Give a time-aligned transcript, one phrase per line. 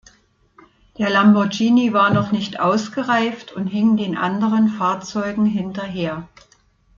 [0.97, 6.27] Der Lamborghini war noch nicht ausgereift und hing den anderen Fahrzeugen hinterher.